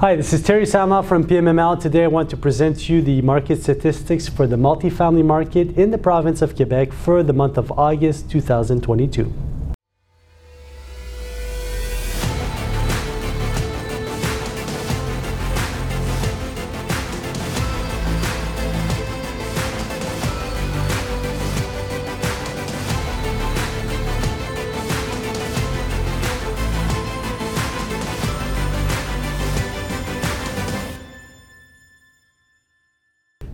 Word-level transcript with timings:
Hi, 0.00 0.16
this 0.16 0.32
is 0.32 0.42
Terry 0.42 0.64
Sama 0.64 1.02
from 1.02 1.24
PMML. 1.24 1.78
Today 1.78 2.04
I 2.04 2.06
want 2.06 2.30
to 2.30 2.36
present 2.38 2.80
to 2.80 2.94
you 2.94 3.02
the 3.02 3.20
market 3.20 3.62
statistics 3.62 4.30
for 4.30 4.46
the 4.46 4.56
multifamily 4.56 5.22
market 5.22 5.76
in 5.76 5.90
the 5.90 5.98
province 5.98 6.40
of 6.40 6.56
Quebec 6.56 6.90
for 6.90 7.22
the 7.22 7.34
month 7.34 7.58
of 7.58 7.70
August 7.72 8.30
2022. 8.30 9.49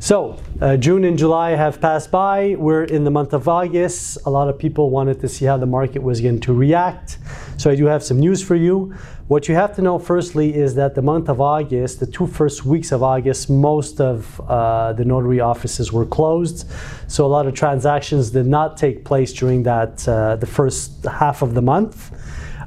So, 0.07 0.39
uh, 0.61 0.77
June 0.77 1.03
and 1.03 1.19
July 1.19 1.57
have 1.57 1.81
passed 1.81 2.13
by. 2.13 2.55
We're 2.57 2.85
in 2.85 3.03
the 3.03 3.11
month 3.11 3.33
of 3.33 3.49
August. 3.49 4.19
A 4.25 4.31
lot 4.31 4.49
of 4.49 4.57
people 4.57 4.89
wanted 4.89 5.19
to 5.19 5.29
see 5.29 5.47
how 5.47 5.57
the 5.57 5.67
market 5.67 6.01
was 6.01 6.21
going 6.21 6.39
to 6.43 6.55
react. 6.55 7.19
So, 7.57 7.73
I 7.73 7.75
do 7.75 7.87
have 7.87 8.05
some 8.05 8.21
news 8.21 8.41
for 8.41 8.55
you. 8.55 8.95
What 9.27 9.49
you 9.49 9.57
have 9.57 9.75
to 9.75 9.83
know, 9.83 9.99
firstly, 9.99 10.55
is 10.55 10.77
that 10.77 10.95
the 10.95 11.03
month 11.03 11.29
of 11.29 11.41
August, 11.41 11.99
the 11.99 12.07
two 12.07 12.29
first 12.29 12.65
weeks 12.65 12.93
of 12.93 13.03
August, 13.03 13.51
most 13.51 14.01
of 14.01 14.41
uh, 14.43 14.93
the 14.93 15.05
notary 15.05 15.41
offices 15.41 15.93
were 15.93 16.07
closed. 16.07 16.71
So, 17.09 17.27
a 17.27 17.33
lot 17.37 17.49
of 17.49 17.55
transactions 17.55 18.31
did 18.31 18.47
not 18.47 18.77
take 18.77 19.05
place 19.05 19.33
during 19.33 19.65
that 19.65 20.07
uh, 20.07 20.37
the 20.37 20.47
first 20.47 21.05
half 21.07 21.43
of 21.43 21.55
the 21.55 21.63
month. 21.63 22.13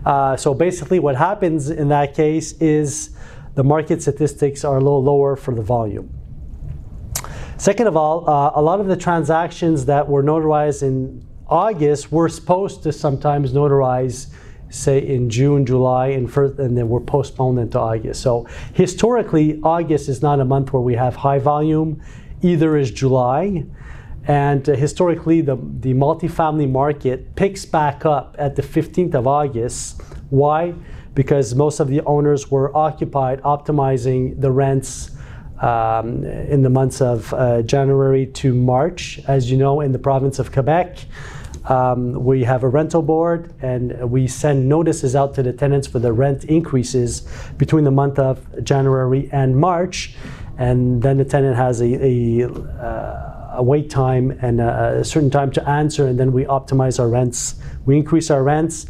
Uh, 0.05 0.35
so, 0.35 0.53
basically, 0.53 0.99
what 0.99 1.15
happens 1.15 1.69
in 1.69 1.87
that 1.87 2.13
case 2.15 2.51
is 2.59 3.11
the 3.55 3.63
market 3.63 4.01
statistics 4.01 4.65
are 4.65 4.75
a 4.75 4.81
little 4.81 5.01
lower 5.01 5.37
for 5.37 5.55
the 5.55 5.61
volume. 5.61 6.18
Second 7.59 7.87
of 7.87 7.97
all, 7.97 8.23
uh, 8.29 8.53
a 8.55 8.61
lot 8.61 8.79
of 8.79 8.87
the 8.87 8.95
transactions 8.95 9.85
that 9.87 10.07
were 10.07 10.23
notarized 10.23 10.81
in 10.81 11.27
August 11.49 12.09
were 12.09 12.29
supposed 12.29 12.83
to 12.83 12.93
sometimes 12.93 13.51
notarize, 13.51 14.27
say, 14.69 15.05
in 15.05 15.29
June, 15.29 15.65
July, 15.65 16.07
and, 16.07 16.33
and 16.37 16.77
then 16.77 16.87
were 16.87 17.01
postponed 17.01 17.59
into 17.59 17.77
August. 17.77 18.21
So 18.21 18.47
historically, 18.73 19.59
August 19.61 20.07
is 20.07 20.21
not 20.21 20.39
a 20.39 20.45
month 20.45 20.71
where 20.71 20.81
we 20.81 20.95
have 20.95 21.17
high 21.17 21.39
volume, 21.39 22.01
either 22.41 22.77
is 22.77 22.91
July. 22.91 23.65
And 24.23 24.69
uh, 24.69 24.77
historically, 24.77 25.41
the, 25.41 25.57
the 25.57 25.93
multifamily 25.93 26.71
market 26.71 27.35
picks 27.35 27.65
back 27.65 28.05
up 28.05 28.37
at 28.39 28.55
the 28.55 28.61
15th 28.61 29.15
of 29.15 29.27
August. 29.27 30.01
Why? 30.29 30.75
Because 31.13 31.53
most 31.53 31.81
of 31.81 31.89
the 31.89 31.99
owners 32.05 32.49
were 32.49 32.73
occupied 32.77 33.41
optimizing 33.41 34.39
the 34.39 34.49
rents 34.49 35.11
um, 35.61 36.23
in 36.23 36.63
the 36.63 36.69
months 36.69 37.01
of 37.01 37.33
uh, 37.33 37.61
January 37.61 38.25
to 38.27 38.53
March. 38.53 39.19
As 39.27 39.51
you 39.51 39.57
know, 39.57 39.81
in 39.81 39.91
the 39.91 39.99
province 39.99 40.39
of 40.39 40.51
Quebec, 40.51 41.05
um, 41.65 42.13
we 42.23 42.43
have 42.43 42.63
a 42.63 42.67
rental 42.67 43.01
board 43.01 43.53
and 43.61 44.09
we 44.09 44.27
send 44.27 44.67
notices 44.67 45.15
out 45.15 45.35
to 45.35 45.43
the 45.43 45.53
tenants 45.53 45.87
for 45.87 45.99
the 45.99 46.11
rent 46.11 46.45
increases 46.45 47.27
between 47.57 47.83
the 47.83 47.91
month 47.91 48.17
of 48.17 48.63
January 48.63 49.29
and 49.31 49.55
March. 49.57 50.15
And 50.57 51.01
then 51.01 51.17
the 51.17 51.25
tenant 51.25 51.55
has 51.55 51.81
a, 51.81 51.85
a, 51.85 52.49
uh, 52.49 53.55
a 53.57 53.63
wait 53.63 53.89
time 53.89 54.31
and 54.41 54.59
a, 54.59 54.99
a 54.99 55.03
certain 55.03 55.29
time 55.29 55.51
to 55.51 55.69
answer, 55.69 56.07
and 56.07 56.19
then 56.19 56.31
we 56.31 56.45
optimize 56.45 56.99
our 56.99 57.07
rents. 57.07 57.55
We 57.85 57.97
increase 57.97 58.29
our 58.29 58.43
rents, 58.43 58.85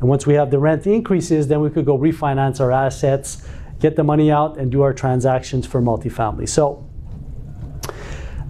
and 0.00 0.08
once 0.08 0.26
we 0.26 0.34
have 0.34 0.50
the 0.50 0.58
rent 0.58 0.86
increases, 0.86 1.46
then 1.46 1.60
we 1.60 1.70
could 1.70 1.84
go 1.84 1.96
refinance 1.96 2.60
our 2.60 2.72
assets 2.72 3.46
get 3.82 3.96
the 3.96 4.04
money 4.04 4.30
out 4.30 4.56
and 4.56 4.70
do 4.70 4.80
our 4.82 4.94
transactions 4.94 5.66
for 5.66 5.82
multifamily. 5.82 6.48
So 6.48 6.88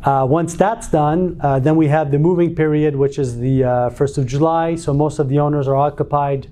uh, 0.05 0.27
once 0.28 0.55
that's 0.55 0.89
done, 0.89 1.39
uh, 1.41 1.58
then 1.58 1.77
we 1.77 1.89
have 1.89 2.11
the 2.11 2.19
moving 2.19 2.55
period, 2.55 2.94
which 2.94 3.19
is 3.19 3.39
the 3.39 3.64
uh, 3.64 3.68
1st 3.90 4.18
of 4.18 4.27
July. 4.27 4.74
So 4.77 4.92
most 4.92 5.18
of 5.18 5.29
the 5.29 5.39
owners 5.39 5.67
are 5.68 5.77
occupied 5.77 6.48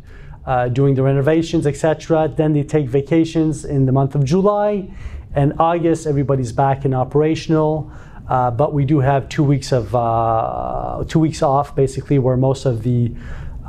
uh, 0.46 0.68
doing 0.68 0.94
the 0.94 1.02
renovations, 1.02 1.66
etc. 1.66 2.32
Then 2.34 2.54
they 2.54 2.62
take 2.62 2.86
vacations 2.88 3.64
in 3.64 3.86
the 3.86 3.92
month 3.92 4.14
of 4.14 4.24
July. 4.24 4.88
And 5.34 5.52
August, 5.58 6.06
everybody's 6.06 6.52
back 6.52 6.84
and 6.84 6.94
operational. 6.94 7.92
Uh, 8.28 8.50
but 8.50 8.72
we 8.72 8.84
do 8.84 9.00
have 9.00 9.28
two 9.28 9.44
weeks 9.44 9.72
of 9.72 9.94
uh, 9.94 11.04
two 11.08 11.18
weeks 11.18 11.42
off, 11.42 11.74
basically, 11.74 12.18
where 12.18 12.36
most 12.36 12.64
of 12.64 12.84
the 12.84 13.12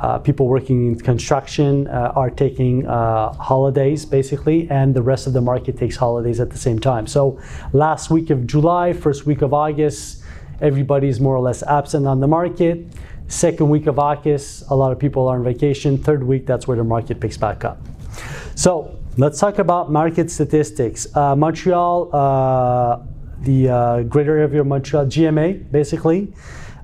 uh, 0.00 0.18
people 0.18 0.48
working 0.48 0.86
in 0.86 0.98
construction 0.98 1.86
uh, 1.88 2.12
are 2.14 2.30
taking 2.30 2.86
uh, 2.86 3.32
holidays 3.34 4.04
basically, 4.04 4.68
and 4.70 4.94
the 4.94 5.02
rest 5.02 5.26
of 5.26 5.32
the 5.32 5.40
market 5.40 5.78
takes 5.78 5.96
holidays 5.96 6.40
at 6.40 6.50
the 6.50 6.58
same 6.58 6.78
time. 6.78 7.06
So, 7.06 7.40
last 7.72 8.10
week 8.10 8.30
of 8.30 8.46
July, 8.46 8.92
first 8.92 9.26
week 9.26 9.42
of 9.42 9.52
August, 9.54 10.22
everybody's 10.60 11.20
more 11.20 11.36
or 11.36 11.40
less 11.40 11.62
absent 11.62 12.06
on 12.06 12.20
the 12.20 12.28
market. 12.28 12.86
Second 13.28 13.68
week 13.68 13.86
of 13.86 13.98
August, 13.98 14.64
a 14.70 14.74
lot 14.74 14.92
of 14.92 14.98
people 14.98 15.28
are 15.28 15.38
on 15.38 15.44
vacation. 15.44 15.96
Third 15.96 16.22
week, 16.24 16.46
that's 16.46 16.66
where 16.66 16.76
the 16.76 16.84
market 16.84 17.20
picks 17.20 17.36
back 17.36 17.64
up. 17.64 17.78
So, 18.54 18.98
let's 19.16 19.38
talk 19.38 19.58
about 19.58 19.90
market 19.90 20.30
statistics. 20.30 21.14
Uh, 21.14 21.36
Montreal, 21.36 22.14
uh, 22.14 22.98
the 23.40 23.68
uh, 23.68 24.02
greater 24.02 24.38
area 24.38 24.60
of 24.60 24.66
Montreal, 24.66 25.06
GMA 25.06 25.70
basically. 25.70 26.32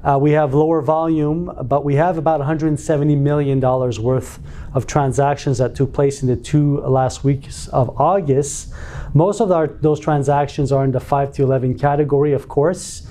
Uh, 0.04 0.16
we 0.16 0.30
have 0.30 0.54
lower 0.54 0.80
volume, 0.80 1.50
but 1.64 1.84
we 1.84 1.96
have 1.96 2.18
about 2.18 2.40
$170 2.40 3.18
million 3.18 3.60
worth 3.60 4.38
of 4.72 4.86
transactions 4.86 5.58
that 5.58 5.74
took 5.74 5.92
place 5.92 6.22
in 6.22 6.28
the 6.28 6.36
two 6.36 6.78
last 6.82 7.24
weeks 7.24 7.66
of 7.68 8.00
August. 8.00 8.72
Most 9.12 9.40
of 9.40 9.50
our, 9.50 9.66
those 9.66 9.98
transactions 9.98 10.70
are 10.70 10.84
in 10.84 10.92
the 10.92 11.00
5 11.00 11.32
to 11.32 11.42
11 11.42 11.78
category, 11.78 12.32
of 12.32 12.46
course. 12.48 13.08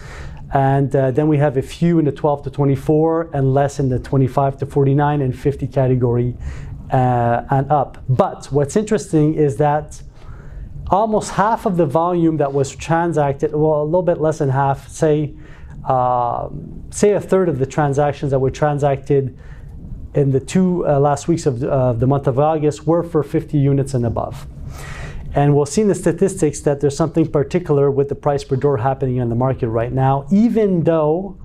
And 0.54 0.96
uh, 0.96 1.12
then 1.12 1.28
we 1.28 1.38
have 1.40 1.58
a 1.58 1.62
few 1.62 2.00
in 2.00 2.06
the 2.06 2.12
12 2.14 2.44
to 2.44 2.50
24 2.50 3.32
and 3.34 3.54
less 3.54 3.80
in 3.80 3.90
the 3.90 4.00
25 4.00 4.58
to 4.60 4.66
49 4.66 5.22
and 5.22 5.38
50 5.38 5.68
category 5.68 6.38
uh, 6.92 7.44
and 7.50 7.70
up. 7.70 8.02
But 8.08 8.46
what's 8.46 8.78
interesting 8.78 9.34
is 9.34 9.58
that 9.58 10.02
almost 10.90 11.32
half 11.32 11.66
of 11.66 11.76
the 11.76 11.86
volume 11.86 12.38
that 12.38 12.54
was 12.54 12.74
transacted, 12.74 13.52
well, 13.54 13.82
a 13.82 13.84
little 13.84 14.04
bit 14.04 14.22
less 14.22 14.38
than 14.38 14.50
half, 14.50 14.88
say 14.88 15.36
um, 15.88 16.84
say 16.90 17.14
a 17.14 17.22
third 17.22 17.50
of 17.50 17.60
the 17.60 17.66
transactions 17.66 18.32
that 18.32 18.40
were 18.40 18.52
transacted 18.52 19.38
in 20.14 20.32
the 20.32 20.40
two 20.40 20.86
uh, 20.88 21.00
last 21.00 21.28
weeks 21.28 21.46
of 21.46 21.64
uh, 21.64 21.94
the 21.94 22.08
month 22.08 22.28
of 22.28 22.40
August 22.40 22.86
were 22.86 23.04
for 23.04 23.24
50 23.24 23.58
units 23.58 23.94
and 23.94 24.06
above. 24.06 24.48
And 25.34 25.56
we'll 25.56 25.66
see 25.66 25.82
in 25.82 25.88
the 25.88 25.96
statistics 25.96 26.62
that 26.62 26.82
there's 26.82 26.98
something 26.98 27.32
particular 27.32 27.92
with 27.92 28.10
the 28.10 28.16
price 28.16 28.44
per 28.44 28.56
door 28.56 28.78
happening 28.78 29.18
in 29.18 29.30
the 29.30 29.36
market 29.36 29.70
right 29.70 29.92
now. 29.92 30.26
Even 30.32 30.84
though 30.84 31.38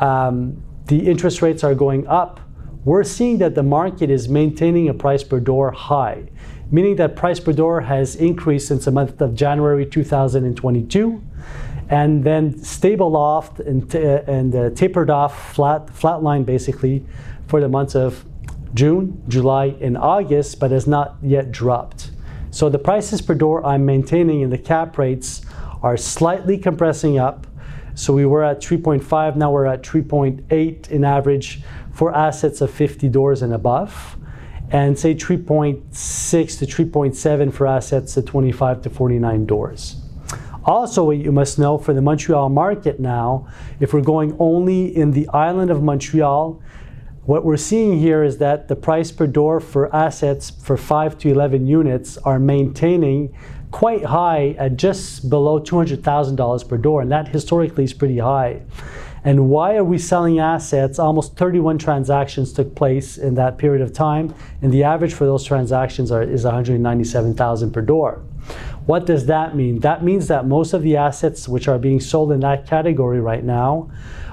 um, 0.00 0.62
the 0.86 1.06
interest 1.08 1.42
rates 1.42 1.62
are 1.62 1.74
going 1.74 2.06
up, 2.06 2.40
we're 2.84 3.04
seeing 3.04 3.38
that 3.38 3.54
the 3.54 3.62
market 3.62 4.08
is 4.08 4.28
maintaining 4.28 4.88
a 4.88 4.94
price 4.94 5.22
per 5.22 5.38
door 5.38 5.70
high, 5.70 6.30
meaning 6.70 6.96
that 6.96 7.14
price 7.14 7.38
per 7.38 7.52
door 7.52 7.82
has 7.82 8.16
increased 8.16 8.68
since 8.68 8.86
the 8.86 8.90
month 8.90 9.20
of 9.20 9.34
January 9.34 9.84
2022 9.84 11.22
and 11.90 12.22
then 12.22 12.56
stable 12.62 13.16
off 13.16 13.58
and, 13.58 13.92
and 13.94 14.54
uh, 14.54 14.70
tapered 14.70 15.10
off 15.10 15.54
flat 15.54 15.90
flat 15.90 16.22
line 16.22 16.44
basically 16.44 17.04
for 17.48 17.60
the 17.60 17.68
months 17.68 17.96
of 17.96 18.24
June, 18.72 19.20
July, 19.26 19.74
and 19.80 19.98
August, 19.98 20.60
but 20.60 20.70
has 20.70 20.86
not 20.86 21.16
yet 21.20 21.50
dropped. 21.50 22.12
So 22.52 22.68
the 22.68 22.78
prices 22.78 23.20
per 23.20 23.34
door 23.34 23.66
I'm 23.66 23.84
maintaining 23.84 24.40
in 24.42 24.50
the 24.50 24.58
cap 24.58 24.96
rates 24.96 25.42
are 25.82 25.96
slightly 25.96 26.56
compressing 26.56 27.18
up. 27.18 27.48
So 27.96 28.12
we 28.12 28.24
were 28.24 28.44
at 28.44 28.60
3.5, 28.60 29.34
now 29.34 29.50
we're 29.50 29.66
at 29.66 29.82
3.8 29.82 30.90
in 30.90 31.04
average 31.04 31.62
for 31.92 32.14
assets 32.14 32.60
of 32.60 32.70
50 32.70 33.08
doors 33.08 33.42
and 33.42 33.52
above, 33.52 34.16
and 34.70 34.96
say 34.96 35.16
3.6 35.16 36.58
to 36.60 36.66
3.7 36.66 37.52
for 37.52 37.66
assets 37.66 38.16
of 38.16 38.24
25 38.26 38.82
to 38.82 38.90
49 38.90 39.46
doors. 39.46 39.99
Also, 40.64 41.10
you 41.10 41.32
must 41.32 41.58
know 41.58 41.78
for 41.78 41.94
the 41.94 42.02
Montreal 42.02 42.48
market 42.48 43.00
now, 43.00 43.46
if 43.80 43.94
we're 43.94 44.00
going 44.00 44.36
only 44.38 44.94
in 44.94 45.12
the 45.12 45.28
island 45.28 45.70
of 45.70 45.82
Montreal, 45.82 46.60
what 47.24 47.44
we're 47.44 47.56
seeing 47.56 47.98
here 47.98 48.24
is 48.24 48.38
that 48.38 48.68
the 48.68 48.76
price 48.76 49.12
per 49.12 49.26
door 49.26 49.60
for 49.60 49.94
assets 49.94 50.50
for 50.50 50.76
5 50.76 51.18
to 51.18 51.30
11 51.30 51.66
units 51.66 52.18
are 52.18 52.38
maintaining 52.38 53.34
quite 53.70 54.04
high 54.04 54.56
at 54.58 54.76
just 54.76 55.30
below 55.30 55.60
$200,000 55.60 56.68
per 56.68 56.76
door, 56.76 57.02
and 57.02 57.12
that 57.12 57.28
historically 57.28 57.84
is 57.84 57.92
pretty 57.92 58.18
high. 58.18 58.62
And 59.22 59.50
why 59.50 59.76
are 59.76 59.84
we 59.84 59.98
selling 59.98 60.38
assets? 60.38 60.98
Almost 60.98 61.36
31 61.36 61.78
transactions 61.78 62.52
took 62.52 62.74
place 62.74 63.18
in 63.18 63.34
that 63.34 63.58
period 63.58 63.82
of 63.82 63.92
time, 63.92 64.34
and 64.62 64.72
the 64.72 64.82
average 64.82 65.12
for 65.12 65.26
those 65.26 65.44
transactions 65.44 66.10
are, 66.10 66.22
is 66.22 66.44
197,000 66.44 67.70
per 67.70 67.82
door. 67.82 68.22
What 68.90 69.06
does 69.06 69.26
that 69.26 69.54
mean? 69.54 69.78
That 69.78 70.02
means 70.02 70.26
that 70.26 70.48
most 70.48 70.72
of 70.72 70.82
the 70.82 70.96
assets 70.96 71.48
which 71.48 71.68
are 71.68 71.78
being 71.78 72.00
sold 72.00 72.32
in 72.32 72.40
that 72.40 72.66
category 72.66 73.20
right 73.20 73.44
now 73.44 73.88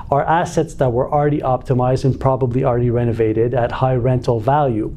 are 0.10 0.24
assets 0.26 0.74
that 0.80 0.92
were 0.92 1.08
already 1.14 1.42
optimized 1.42 2.06
and 2.06 2.20
probably 2.20 2.64
already 2.64 2.90
renovated 2.90 3.54
at 3.54 3.72
high 3.72 3.94
rental 3.94 4.40
value. 4.40 4.96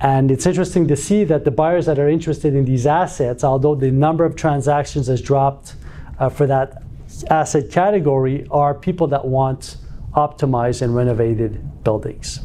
And 0.00 0.30
it's 0.30 0.44
interesting 0.44 0.86
to 0.88 0.96
see 0.96 1.24
that 1.24 1.46
the 1.46 1.50
buyers 1.50 1.86
that 1.86 1.98
are 1.98 2.10
interested 2.10 2.54
in 2.54 2.66
these 2.66 2.86
assets, 2.86 3.42
although 3.42 3.74
the 3.74 3.90
number 3.90 4.22
of 4.22 4.36
transactions 4.36 5.06
has 5.06 5.22
dropped 5.22 5.76
uh, 6.18 6.28
for 6.28 6.46
that 6.46 6.82
asset 7.30 7.70
category, 7.70 8.46
are 8.50 8.74
people 8.74 9.06
that 9.06 9.24
want 9.24 9.78
optimized 10.12 10.82
and 10.82 10.94
renovated 10.94 11.82
buildings. 11.84 12.40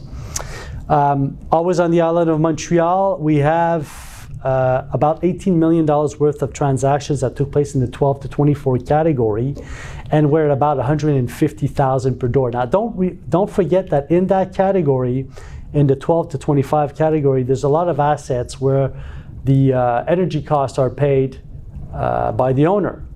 Um, 0.87 1.37
always 1.51 1.81
on 1.81 1.91
the 1.91 1.99
island 1.99 2.29
of 2.29 2.39
Montreal, 2.39 3.17
we 3.17 3.39
have 3.39 4.06
uh, 4.47 4.87
about 4.93 5.21
$18 5.23 5.55
million 5.55 5.85
worth 5.85 6.41
of 6.41 6.53
transactions 6.53 7.19
that 7.19 7.35
took 7.35 7.51
place 7.51 7.75
in 7.75 7.81
the 7.81 7.87
12 7.87 8.21
to 8.21 8.27
24 8.29 8.79
category, 8.79 9.55
and 10.09 10.31
we're 10.31 10.45
at 10.45 10.51
about 10.51 10.77
150,000 10.77 12.19
per 12.19 12.27
door. 12.29 12.51
Now, 12.51 12.65
don't 12.65 13.29
don't 13.29 13.49
forget 13.49 13.89
that 13.89 14.09
in 14.09 14.27
that 14.27 14.55
category, 14.55 15.27
in 15.73 15.87
the 15.87 15.95
12 15.95 16.29
to 16.29 16.37
25 16.37 16.95
category, 16.95 17.43
there's 17.43 17.65
a 17.65 17.69
lot 17.69 17.89
of 17.89 17.99
assets 17.99 18.61
where 18.61 18.93
the 19.43 19.73
uh, 19.73 20.05
energy 20.07 20.41
costs 20.41 20.77
are 20.77 20.89
paid 20.89 21.41
uh, 21.93 22.31
by 22.31 22.53
the 22.53 22.65
owner 22.67 23.06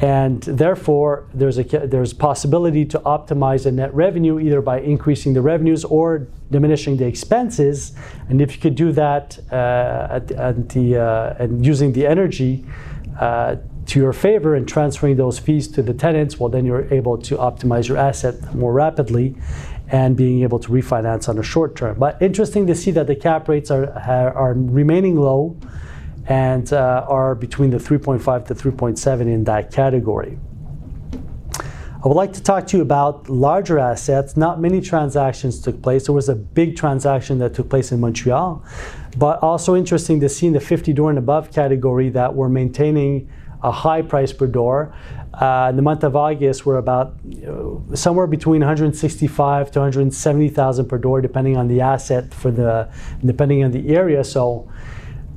and 0.00 0.42
therefore 0.42 1.26
there's 1.34 1.58
a 1.58 1.64
there's 1.64 2.12
possibility 2.12 2.84
to 2.84 3.00
optimize 3.00 3.64
the 3.64 3.72
net 3.72 3.92
revenue 3.92 4.38
either 4.38 4.60
by 4.60 4.80
increasing 4.80 5.34
the 5.34 5.42
revenues 5.42 5.84
or 5.84 6.28
diminishing 6.50 6.96
the 6.96 7.04
expenses. 7.04 7.92
And 8.28 8.40
if 8.40 8.54
you 8.54 8.60
could 8.60 8.76
do 8.76 8.92
that 8.92 9.38
uh, 9.50 10.08
at, 10.10 10.30
at, 10.30 10.68
the 10.68 10.96
uh, 10.96 11.42
and 11.42 11.66
using 11.66 11.92
the 11.92 12.06
energy 12.06 12.64
uh, 13.18 13.56
to 13.86 13.98
your 13.98 14.12
favor 14.12 14.54
and 14.54 14.68
transferring 14.68 15.16
those 15.16 15.38
fees 15.38 15.66
to 15.66 15.82
the 15.82 15.94
tenants 15.94 16.38
well 16.38 16.48
then 16.48 16.64
you're 16.64 16.92
able 16.94 17.18
to 17.18 17.36
optimize 17.36 17.88
your 17.88 17.96
asset 17.96 18.54
more 18.54 18.72
rapidly 18.72 19.34
and 19.88 20.16
being 20.16 20.42
able 20.42 20.58
to 20.58 20.68
refinance 20.68 21.28
on 21.28 21.38
a 21.38 21.42
short 21.42 21.74
term. 21.74 21.98
But 21.98 22.20
interesting 22.22 22.66
to 22.68 22.74
see 22.74 22.92
that 22.92 23.08
the 23.08 23.16
cap 23.16 23.48
rates 23.48 23.70
are 23.72 23.90
are 23.90 24.54
remaining 24.54 25.16
low 25.16 25.56
and 26.28 26.72
uh, 26.72 27.06
are 27.08 27.34
between 27.34 27.70
the 27.70 27.78
3.5 27.78 28.46
to 28.46 28.54
3.7 28.54 29.20
in 29.22 29.44
that 29.44 29.72
category. 29.72 30.38
I 32.04 32.06
would 32.06 32.14
like 32.14 32.32
to 32.34 32.42
talk 32.42 32.66
to 32.68 32.76
you 32.76 32.82
about 32.82 33.28
larger 33.28 33.78
assets. 33.78 34.36
Not 34.36 34.60
many 34.60 34.80
transactions 34.80 35.60
took 35.60 35.82
place. 35.82 36.06
There 36.06 36.14
was 36.14 36.28
a 36.28 36.34
big 36.36 36.76
transaction 36.76 37.38
that 37.38 37.54
took 37.54 37.68
place 37.68 37.90
in 37.90 37.98
Montreal, 37.98 38.62
but 39.16 39.42
also 39.42 39.74
interesting 39.74 40.20
to 40.20 40.28
see 40.28 40.46
in 40.46 40.52
the 40.52 40.60
50 40.60 40.92
door 40.92 41.10
and 41.10 41.18
above 41.18 41.50
category 41.50 42.08
that 42.10 42.32
we're 42.34 42.48
maintaining 42.48 43.28
a 43.64 43.72
high 43.72 44.02
price 44.02 44.32
per 44.32 44.46
door. 44.46 44.94
Uh, 45.34 45.68
in 45.70 45.76
the 45.76 45.82
month 45.82 46.04
of 46.04 46.14
August, 46.14 46.64
we're 46.64 46.78
about 46.78 47.14
you 47.24 47.46
know, 47.46 47.84
somewhere 47.94 48.26
between 48.26 48.60
165 48.60 49.70
to 49.72 49.78
170,000 49.80 50.86
per 50.86 50.98
door, 50.98 51.20
depending 51.20 51.56
on 51.56 51.66
the 51.68 51.80
asset 51.80 52.32
for 52.32 52.50
the 52.50 52.88
depending 53.24 53.64
on 53.64 53.72
the 53.72 53.94
area. 53.94 54.22
So 54.22 54.70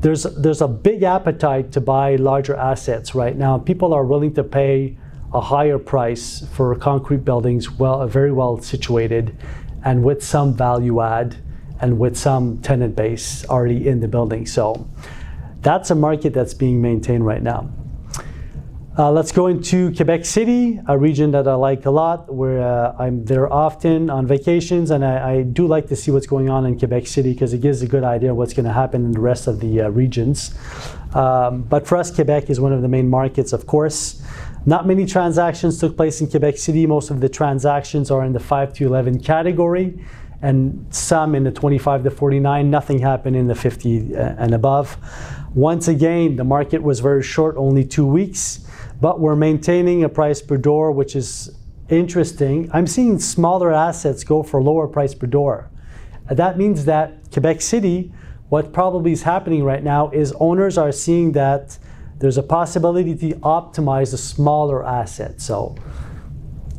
there's 0.02 0.24
there's 0.24 0.62
a 0.62 0.68
big 0.68 1.04
appetite 1.04 1.72
to 1.74 1.82
buy 1.82 2.16
larger 2.16 2.56
assets 2.56 3.14
right 3.14 3.36
now. 3.36 3.58
People 3.58 3.94
are 3.94 4.04
willing 4.04 4.34
to 4.34 4.44
pay 4.44 4.98
a 5.34 5.40
higher 5.40 5.78
price 5.78 6.46
for 6.54 6.76
concrete 6.76 7.24
buildings, 7.24 7.72
well, 7.72 8.02
uh, 8.02 8.08
very 8.08 8.32
well 8.32 8.60
situated, 8.60 9.38
and 9.86 10.04
with 10.04 10.24
some 10.24 10.54
value 10.54 11.02
add, 11.02 11.38
and 11.80 11.98
with 11.98 12.18
some 12.18 12.58
tenant 12.62 12.96
base 12.96 13.46
already 13.46 13.88
in 13.88 14.00
the 14.02 14.08
building. 14.08 14.46
So 14.46 14.90
that's 15.62 15.92
a 15.92 15.96
market 15.96 16.34
that's 16.34 16.54
being 16.54 16.82
maintained 16.82 17.26
right 17.26 17.42
now. 17.42 17.70
Uh, 18.98 19.10
let's 19.10 19.32
go 19.32 19.48
into 19.48 19.90
Quebec 19.96 20.26
City, 20.26 20.78
a 20.86 20.98
region 20.98 21.32
that 21.32 21.48
I 21.48 21.54
like 21.54 21.86
a 21.86 21.90
lot, 21.90 22.34
where 22.34 22.62
uh, 22.62 22.94
I'm 23.00 23.24
there 23.24 23.52
often 23.52 24.10
on 24.10 24.28
vacations, 24.28 24.92
and 24.92 25.06
I, 25.06 25.36
I, 25.36 25.42
do 25.44 25.66
like 25.66 25.88
to 25.88 25.96
see 25.96 26.12
what's 26.12 26.28
going 26.28 26.50
on 26.50 26.66
in 26.66 26.78
Quebec 26.78 27.08
City 27.08 27.32
because 27.32 27.54
it 27.54 27.62
gives 27.62 27.82
a 27.82 27.88
good 27.88 28.04
idea 28.04 28.32
of 28.32 28.36
what's 28.36 28.54
going 28.54 28.66
to 28.66 28.74
happen 28.74 29.06
in 29.06 29.14
the 29.14 29.22
rest 29.22 29.48
of 29.48 29.62
the 29.62 29.84
uh, 29.84 29.90
regions. 29.90 30.54
Um, 31.14 31.62
but 31.62 31.88
for 31.88 31.96
us, 31.96 32.14
Quebec 32.14 32.50
is 32.50 32.60
one 32.60 32.74
of 32.74 32.82
the 32.82 32.90
main 32.90 33.10
markets, 33.10 33.54
of 33.54 33.66
course. 33.66 34.22
Not 34.66 34.86
many 34.86 35.06
transactions 35.06 35.80
took 35.80 35.96
place 35.96 36.20
in 36.20 36.30
Quebec 36.30 36.58
City. 36.58 36.86
Most 36.86 37.12
of 37.12 37.22
the 37.22 37.30
transactions 37.30 38.12
are 38.12 38.26
in 38.26 38.34
the 38.34 38.42
5 38.42 38.74
to 38.74 38.86
11 38.88 39.22
category, 39.22 40.06
and 40.42 40.86
some 40.94 41.34
in 41.34 41.46
the 41.46 41.52
25 41.52 42.04
to 42.04 42.12
49. 42.12 42.70
Nothing 42.70 43.00
happened 43.00 43.38
in 43.38 43.48
the 43.48 43.56
50 43.56 44.18
uh, 44.18 44.36
and 44.38 44.54
above. 44.54 44.98
Once 45.54 45.88
again, 45.88 46.36
the 46.36 46.44
market 46.44 46.82
was 46.82 47.00
very 47.00 47.24
short, 47.24 47.56
only 47.58 47.84
two 47.84 48.06
weeks 48.06 48.66
but 49.02 49.20
we're 49.20 49.36
maintaining 49.36 50.04
a 50.04 50.10
price 50.10 50.42
per 50.42 50.58
door, 50.58 50.92
which 50.92 51.16
is 51.16 51.50
interesting. 51.90 52.70
I'm 52.72 52.86
seeing 52.86 53.20
smaller 53.20 53.74
assets 53.74 54.24
go 54.24 54.44
for 54.44 54.62
lower 54.62 54.88
price 54.88 55.16
per 55.16 55.26
door. 55.28 55.70
That 56.30 56.58
means 56.58 56.86
that 56.86 57.32
Quebec 57.34 57.62
City, 57.62 58.14
what 58.50 58.72
probably 58.72 59.12
is 59.12 59.24
happening 59.24 59.64
right 59.64 59.84
now 59.84 60.12
is 60.12 60.32
owners 60.40 60.78
are 60.78 60.92
seeing 60.92 61.32
that 61.32 61.78
there's 62.20 62.38
a 62.38 62.44
possibility 62.44 63.16
to 63.16 63.36
optimize 63.40 64.14
a 64.14 64.18
smaller 64.18 64.86
asset. 64.86 65.42
So, 65.42 65.76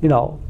you 0.01 0.09
know, 0.09 0.41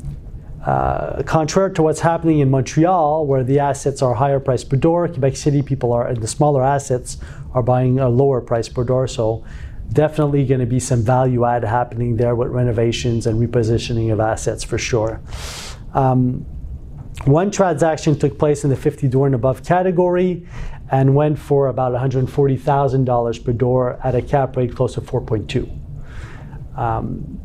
uh, 0.66 1.22
contrary 1.24 1.72
to 1.74 1.82
what's 1.82 2.00
happening 2.00 2.40
in 2.40 2.50
Montreal, 2.50 3.26
where 3.26 3.42
the 3.42 3.58
assets 3.58 4.02
are 4.02 4.14
higher 4.14 4.38
price 4.38 4.62
per 4.62 4.76
door, 4.76 5.08
Quebec 5.08 5.36
City 5.36 5.62
people 5.62 5.92
are 5.92 6.08
in 6.08 6.20
the 6.20 6.28
smaller 6.28 6.62
assets 6.62 7.16
are 7.54 7.62
buying 7.62 7.98
a 7.98 8.08
lower 8.08 8.40
price 8.40 8.68
per 8.68 8.84
door. 8.84 9.06
So 9.06 9.44
definitely 9.92 10.46
going 10.46 10.60
to 10.60 10.66
be 10.66 10.80
some 10.80 11.02
value 11.02 11.44
add 11.44 11.64
happening 11.64 12.16
there 12.16 12.34
with 12.34 12.48
renovations 12.48 13.26
and 13.26 13.40
repositioning 13.40 14.12
of 14.12 14.20
assets 14.20 14.64
for 14.64 14.78
sure. 14.78 15.20
Um, 15.94 16.46
one 17.24 17.50
transaction 17.50 18.18
took 18.18 18.38
place 18.38 18.64
in 18.64 18.70
the 18.70 18.76
50 18.76 19.08
door 19.08 19.26
and 19.26 19.34
above 19.34 19.64
category 19.64 20.46
and 20.90 21.14
went 21.14 21.38
for 21.38 21.68
about 21.68 21.92
$140,000 21.92 23.44
per 23.44 23.52
door 23.52 24.00
at 24.02 24.14
a 24.14 24.22
cap 24.22 24.56
rate 24.56 24.74
close 24.74 24.94
to 24.94 25.00
4.2. 25.00 26.78
Um, 26.78 27.40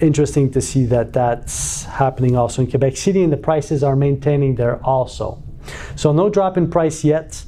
interesting 0.00 0.50
to 0.50 0.60
see 0.60 0.84
that 0.86 1.12
that's 1.12 1.84
happening 1.84 2.36
also 2.36 2.62
in 2.62 2.70
Quebec 2.70 2.96
City 2.96 3.22
and 3.22 3.32
the 3.32 3.36
prices 3.36 3.82
are 3.82 3.96
maintaining 3.96 4.56
there 4.56 4.84
also. 4.84 5.42
So 5.96 6.12
no 6.12 6.28
drop 6.28 6.56
in 6.56 6.70
price 6.70 7.04
yet. 7.04 7.44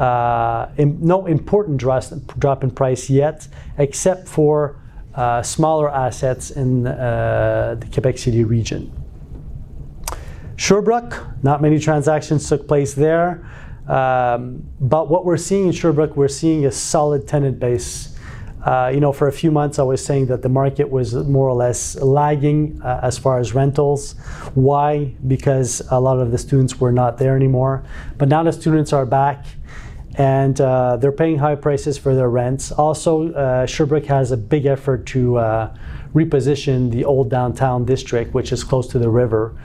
Uh, 0.00 0.66
no 0.78 1.26
important 1.26 1.76
drop 1.76 2.64
in 2.64 2.70
price 2.70 3.10
yet, 3.10 3.46
except 3.76 4.26
for 4.26 4.80
uh, 5.14 5.42
smaller 5.42 5.90
assets 5.90 6.52
in 6.52 6.86
uh, 6.86 7.76
the 7.78 7.86
Quebec 7.88 8.16
City 8.16 8.42
region. 8.42 8.90
Sherbrooke, 10.56 11.22
not 11.42 11.60
many 11.60 11.78
transactions 11.78 12.48
took 12.48 12.66
place 12.66 12.94
there. 12.94 13.46
Um, 13.88 14.64
but 14.80 15.10
what 15.10 15.26
we're 15.26 15.36
seeing 15.36 15.66
in 15.66 15.72
Sherbrooke, 15.72 16.16
we're 16.16 16.28
seeing 16.28 16.64
a 16.64 16.72
solid 16.72 17.28
tenant 17.28 17.58
base. 17.58 18.16
You 18.66 19.00
know, 19.00 19.12
for 19.12 19.28
a 19.28 19.32
few 19.32 19.50
months, 19.50 19.78
I 19.78 19.82
was 19.82 20.02
saying 20.04 20.26
that 20.26 20.40
the 20.42 20.48
market 20.48 20.88
was 20.88 21.14
more 21.14 21.48
or 21.48 21.54
less 21.54 21.96
lagging 21.96 22.80
as 22.84 23.18
far 23.18 23.38
as 23.38 23.54
rentals. 23.54 24.12
Why? 24.54 25.14
Because 25.26 25.82
a 25.90 25.98
lot 25.98 26.18
of 26.18 26.30
the 26.30 26.38
students 26.38 26.78
were 26.78 26.92
not 26.92 27.18
there 27.18 27.36
anymore. 27.36 27.82
But 28.16 28.28
now 28.28 28.42
the 28.42 28.52
students 28.52 28.92
are 28.92 29.06
back 29.06 29.44
and 30.16 30.60
uh, 30.60 30.96
they're 30.96 31.12
paying 31.12 31.38
high 31.38 31.54
prices 31.54 31.96
for 31.96 32.14
their 32.14 32.28
rents. 32.28 32.72
Also, 32.72 33.32
uh, 33.32 33.66
Sherbrooke 33.66 34.06
has 34.06 34.32
a 34.32 34.36
big 34.36 34.66
effort 34.66 35.06
to 35.06 35.36
uh, 35.38 35.74
reposition 36.14 36.90
the 36.90 37.04
old 37.04 37.30
downtown 37.30 37.84
district, 37.84 38.34
which 38.34 38.52
is 38.52 38.64
close 38.64 38.88
to 38.88 38.98
the 38.98 39.08
river. 39.08 39.56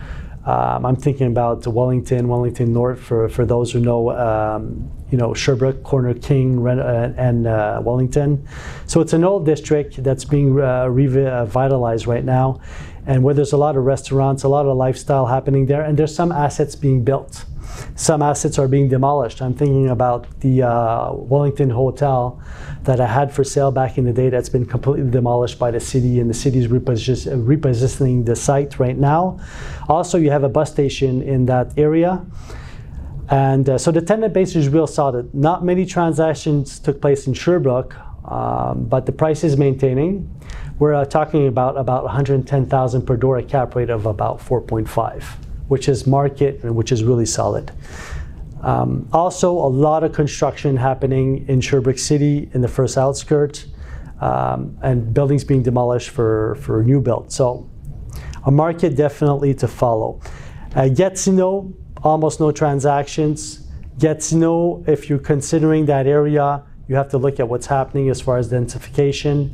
Um, 0.45 0.85
I'm 0.85 0.95
thinking 0.95 1.25
about 1.25 1.65
Wellington, 1.65 2.27
Wellington 2.27 2.71
North, 2.71 2.99
for, 2.99 3.27
for 3.29 3.45
those 3.45 3.71
who 3.71 3.79
know, 3.79 4.11
um, 4.11 4.91
you 5.09 5.17
know, 5.17 5.33
Sherbrooke, 5.33 5.81
Corner 5.81 6.13
King, 6.13 6.65
uh, 6.67 7.13
and 7.17 7.47
uh, 7.47 7.81
Wellington. 7.83 8.47
So 8.85 9.01
it's 9.01 9.13
an 9.13 9.23
old 9.23 9.47
district 9.47 10.03
that's 10.03 10.23
being 10.23 10.61
uh, 10.61 10.85
revitalized 10.85 12.05
right 12.05 12.23
now, 12.23 12.59
and 13.07 13.23
where 13.23 13.33
there's 13.33 13.53
a 13.53 13.57
lot 13.57 13.75
of 13.75 13.85
restaurants, 13.85 14.43
a 14.43 14.47
lot 14.47 14.67
of 14.67 14.77
lifestyle 14.77 15.25
happening 15.25 15.65
there, 15.65 15.81
and 15.81 15.97
there's 15.97 16.13
some 16.13 16.31
assets 16.31 16.75
being 16.75 17.03
built 17.03 17.45
some 17.95 18.21
assets 18.21 18.59
are 18.59 18.67
being 18.67 18.89
demolished. 18.89 19.41
I'm 19.41 19.53
thinking 19.53 19.89
about 19.89 20.39
the 20.41 20.63
uh, 20.63 21.13
Wellington 21.13 21.69
Hotel 21.69 22.41
that 22.83 22.99
I 22.99 23.07
had 23.07 23.33
for 23.33 23.43
sale 23.43 23.71
back 23.71 23.97
in 23.97 24.05
the 24.05 24.13
day 24.13 24.29
that's 24.29 24.49
been 24.49 24.65
completely 24.65 25.09
demolished 25.09 25.57
by 25.57 25.71
the 25.71 25.79
city, 25.79 26.19
and 26.19 26.29
the 26.29 26.33
city's 26.33 26.67
repositioning 26.67 28.25
the 28.25 28.35
site 28.35 28.79
right 28.79 28.97
now. 28.97 29.39
Also, 29.87 30.17
you 30.17 30.29
have 30.29 30.43
a 30.43 30.49
bus 30.49 30.71
station 30.71 31.21
in 31.21 31.45
that 31.45 31.77
area. 31.77 32.25
And 33.29 33.67
uh, 33.69 33.77
so 33.77 33.91
the 33.91 34.01
tenant 34.01 34.33
base 34.33 34.55
is 34.55 34.69
real 34.69 34.87
solid. 34.87 35.33
Not 35.33 35.63
many 35.63 35.85
transactions 35.85 36.79
took 36.79 37.01
place 37.01 37.25
in 37.25 37.33
Sherbrooke, 37.33 37.95
um, 38.29 38.85
but 38.85 39.05
the 39.05 39.11
price 39.11 39.43
is 39.43 39.57
maintaining. 39.57 40.29
We're 40.77 40.93
uh, 40.93 41.05
talking 41.05 41.47
about 41.47 41.77
about 41.77 42.03
110,000 42.03 43.01
per 43.01 43.17
door, 43.17 43.37
a 43.37 43.43
cap 43.43 43.75
rate 43.75 43.89
of 43.89 44.05
about 44.05 44.39
4.5 44.39 45.44
which 45.67 45.89
is 45.89 46.05
market 46.05 46.63
and 46.63 46.75
which 46.75 46.91
is 46.91 47.03
really 47.03 47.25
solid. 47.25 47.71
Um, 48.61 49.07
also, 49.13 49.51
a 49.51 49.69
lot 49.69 50.03
of 50.03 50.13
construction 50.13 50.77
happening 50.77 51.47
in 51.47 51.61
Sherbrooke 51.61 51.99
City 51.99 52.49
in 52.53 52.61
the 52.61 52.67
first 52.67 52.97
outskirt, 52.97 53.65
um, 54.21 54.77
and 54.81 55.13
buildings 55.13 55.43
being 55.43 55.61
demolished 55.61 56.09
for, 56.09 56.55
for 56.55 56.83
new 56.83 56.99
build. 56.99 57.31
So, 57.31 57.69
a 58.45 58.51
market 58.51 58.95
definitely 58.95 59.53
to 59.55 59.67
follow. 59.67 60.19
Uh, 60.75 60.89
Gatineau, 60.89 61.73
almost 62.03 62.39
no 62.39 62.51
transactions. 62.51 63.67
Gatineau, 63.99 64.83
if 64.87 65.09
you're 65.09 65.19
considering 65.19 65.85
that 65.87 66.07
area, 66.07 66.63
you 66.87 66.95
have 66.95 67.09
to 67.09 67.17
look 67.17 67.39
at 67.39 67.47
what's 67.47 67.65
happening 67.65 68.09
as 68.09 68.21
far 68.21 68.37
as 68.37 68.51
densification. 68.51 69.51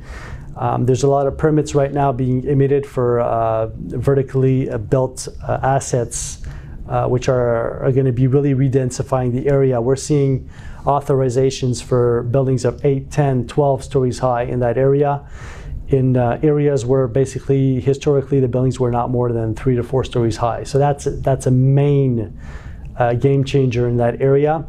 Um, 0.61 0.85
there's 0.85 1.01
a 1.01 1.07
lot 1.07 1.25
of 1.25 1.39
permits 1.39 1.73
right 1.73 1.91
now 1.91 2.11
being 2.11 2.43
emitted 2.43 2.85
for 2.85 3.19
uh, 3.19 3.71
vertically 3.75 4.69
uh, 4.69 4.77
built 4.77 5.27
uh, 5.41 5.57
assets, 5.63 6.43
uh, 6.87 7.07
which 7.07 7.27
are, 7.29 7.83
are 7.83 7.91
going 7.91 8.05
to 8.05 8.11
be 8.11 8.27
really 8.27 8.53
redensifying 8.53 9.31
the 9.33 9.49
area. 9.49 9.81
We're 9.81 9.95
seeing 9.95 10.47
authorizations 10.85 11.81
for 11.81 12.21
buildings 12.29 12.63
of 12.63 12.85
8, 12.85 13.09
10, 13.09 13.47
12 13.47 13.83
stories 13.83 14.19
high 14.19 14.43
in 14.43 14.59
that 14.59 14.77
area. 14.77 15.27
In 15.87 16.15
uh, 16.15 16.39
areas 16.43 16.85
where 16.85 17.07
basically 17.07 17.81
historically 17.81 18.39
the 18.39 18.47
buildings 18.47 18.79
were 18.79 18.91
not 18.91 19.09
more 19.09 19.31
than 19.31 19.55
three 19.55 19.75
to 19.75 19.83
four 19.83 20.03
stories 20.03 20.37
high. 20.37 20.63
So 20.63 20.77
that's, 20.77 21.05
that's 21.05 21.47
a 21.47 21.51
main 21.51 22.39
uh, 22.97 23.15
game 23.15 23.43
changer 23.45 23.87
in 23.87 23.97
that 23.97 24.21
area. 24.21 24.67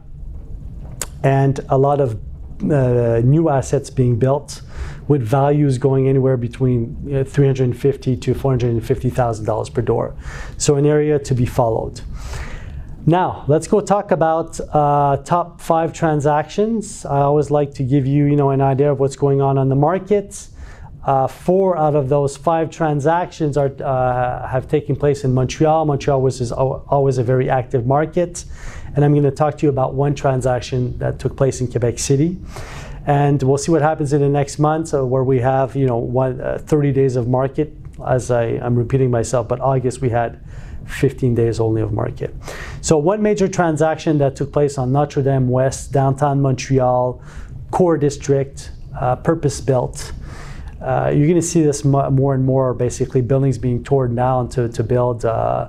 And 1.23 1.61
a 1.69 1.77
lot 1.77 2.01
of 2.01 2.19
new 2.63 3.49
assets 3.49 3.91
being 3.91 4.19
built 4.19 4.63
with 5.09 5.23
values 5.23 5.79
going 5.79 6.09
anywhere 6.09 6.37
between 6.37 6.97
you 7.05 7.13
know, 7.15 7.25
350 7.25 8.17
to 8.17 8.35
450 8.35 9.11
thousand 9.11 9.45
dollars 9.45 9.69
per 9.69 9.83
door. 9.83 10.15
So 10.57 10.77
an 10.77 10.87
area 10.87 11.19
to 11.19 11.35
be 11.35 11.47
followed. 11.47 12.01
Now 13.05 13.45
let's 13.49 13.67
go 13.67 13.81
talk 13.81 14.13
about 14.13 14.61
uh, 14.73 15.17
top 15.25 15.61
five 15.61 15.93
transactions. 15.93 17.05
I 17.05 17.21
always 17.21 17.51
like 17.51 17.75
to 17.75 17.83
give 17.83 18.07
you, 18.07 18.27
you 18.27 18.37
know, 18.37 18.51
an 18.51 18.61
idea 18.61 18.93
of 18.93 19.01
what's 19.01 19.17
going 19.17 19.41
on 19.41 19.59
on 19.59 19.69
the 19.69 19.75
market. 19.75 20.49
Uh, 21.05 21.27
four 21.27 21.77
out 21.77 21.97
of 21.97 22.09
those 22.09 22.37
five 22.37 22.71
transactions 22.71 23.57
are, 23.57 23.73
uh, 23.83 24.47
have 24.47 24.69
taken 24.69 24.95
place 24.95 25.25
in 25.25 25.35
Montreal. 25.35 25.85
Montreal 25.85 26.23
was 26.23 26.41
is 26.41 26.53
always 26.53 27.19
a 27.19 27.25
very 27.25 27.51
active 27.51 27.87
market. 27.87 28.45
And 28.95 29.05
I'm 29.05 29.13
going 29.13 29.25
to 29.25 29.31
talk 29.31 29.59
to 29.59 29.67
you 29.67 29.71
about 29.71 29.95
one 29.95 30.15
transaction 30.15 30.97
that 30.99 31.19
took 31.19 31.37
place 31.37 31.61
in 31.61 31.67
Quebec 31.67 31.99
City 31.99 32.39
and 33.07 33.43
we'll 33.43 33.59
see 33.59 33.73
what 33.73 33.83
happens 33.83 34.13
in 34.13 34.21
the 34.21 34.29
next 34.29 34.59
month 34.59 34.95
uh, 34.95 35.05
where 35.05 35.25
we 35.25 35.41
have 35.41 35.75
you 35.75 35.87
know 35.87 35.97
one, 35.97 36.41
uh, 36.41 36.59
30 36.63 36.93
days 36.93 37.17
of 37.17 37.29
market 37.29 37.73
as 38.07 38.31
I, 38.31 38.45
i'm 38.63 38.77
repeating 38.77 39.11
myself 39.11 39.49
but 39.49 39.61
august 39.61 40.01
we 40.01 40.09
had 40.11 40.41
15 40.87 41.35
days 41.35 41.59
only 41.59 41.83
of 41.83 41.93
market 41.93 42.35
so 42.81 42.99
one 42.99 43.23
major 43.23 43.49
transaction 43.49 44.19
that 44.19 44.37
took 44.37 44.53
place 44.53 44.79
on 44.79 44.93
notre 44.93 45.23
dame 45.23 45.49
west 45.49 45.93
downtown 45.93 46.41
montreal 46.41 47.23
core 47.71 47.99
district 47.99 48.71
uh, 49.01 49.17
purpose 49.17 49.61
built 49.61 50.13
uh, 50.83 51.11
you're 51.15 51.27
going 51.27 51.41
to 51.41 51.43
see 51.43 51.63
this 51.63 51.85
more 51.85 52.35
and 52.35 52.45
more 52.45 52.75
basically 52.75 53.23
buildings 53.23 53.59
being 53.59 53.85
torn 53.85 54.15
down 54.15 54.49
to, 54.51 54.69
to 54.69 54.83
build 54.83 55.25
uh, 55.25 55.69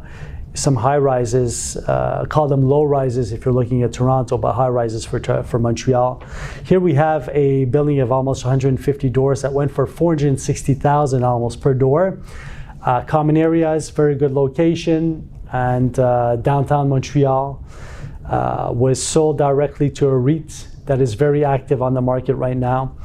some 0.56 0.76
high 0.76 0.98
rises, 0.98 1.78
uh, 1.88 2.26
call 2.30 2.48
them 2.48 2.62
low 2.62 2.84
rises 2.84 3.32
if 3.32 3.46
you're 3.46 3.54
looking 3.54 3.84
at 3.84 3.94
Toronto, 3.94 4.38
but 4.38 4.54
high 4.54 4.68
rises 4.68 5.04
for, 5.06 5.20
for 5.44 5.60
Montreal. 5.60 6.24
Here 6.64 6.80
we 6.80 6.94
have 6.94 7.30
a 7.34 7.66
building 7.66 8.00
of 8.00 8.12
almost 8.12 8.44
150 8.44 9.10
doors 9.10 9.42
that 9.42 9.52
went 9.52 9.72
for 9.72 9.88
460,000 9.88 11.24
almost 11.24 11.62
per 11.62 11.74
door. 11.74 12.20
Uh, 12.82 13.02
common 13.02 13.38
areas, 13.38 13.90
very 13.90 14.16
good 14.16 14.32
location, 14.32 15.30
and 15.52 15.98
uh, 16.00 16.36
downtown 16.38 16.90
Montreal 16.90 17.64
uh, 18.26 18.72
was 18.74 19.02
sold 19.02 19.38
directly 19.38 19.90
to 19.92 20.08
a 20.08 20.18
REIT 20.18 20.68
that 20.86 21.00
is 21.00 21.14
very 21.14 21.46
active 21.46 21.82
on 21.82 21.94
the 21.94 22.02
market 22.02 22.36
right 22.36 22.58
now. 22.58 22.96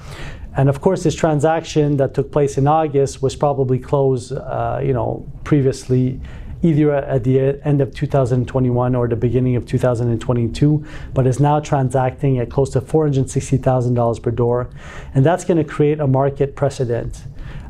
And 0.59 0.69
of 0.69 0.81
course, 0.81 1.05
this 1.05 1.15
transaction 1.15 1.99
that 1.99 2.15
took 2.15 2.33
place 2.33 2.59
in 2.59 2.67
August 2.67 3.23
was 3.23 3.37
probably 3.37 3.79
closed, 3.79 4.33
uh, 4.33 4.81
you 4.83 4.93
know, 4.93 5.25
previously 5.45 6.21
either 6.62 6.93
at 6.93 7.23
the 7.23 7.61
end 7.65 7.81
of 7.81 7.95
2021 7.95 8.97
or 8.97 9.07
the 9.07 9.15
beginning 9.15 9.55
of 9.55 9.65
2022, 9.65 10.85
but 11.15 11.29
is 11.29 11.38
now 11.38 11.61
transacting 11.61 12.41
at 12.41 12.50
close 12.50 12.71
to 12.71 12.81
$460,000 12.81 14.21
per 14.21 14.31
door. 14.33 14.69
And 15.15 15.25
that's 15.25 15.45
going 15.45 15.59
to 15.59 15.65
create 15.65 16.00
a 16.00 16.09
market 16.09 16.57
precedent. 16.57 17.23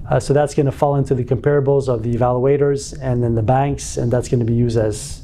Uh, 0.08 0.18
so 0.18 0.32
that's 0.32 0.54
going 0.54 0.64
to 0.64 0.72
fall 0.72 0.96
into 0.96 1.14
the 1.14 1.24
comparables 1.24 1.86
of 1.88 2.02
the 2.02 2.14
evaluators 2.14 2.98
and 3.02 3.22
then 3.22 3.34
the 3.34 3.42
banks, 3.42 3.98
and 3.98 4.10
that's 4.10 4.30
going 4.30 4.40
to 4.40 4.46
be 4.46 4.54
used 4.54 4.78
as, 4.78 5.22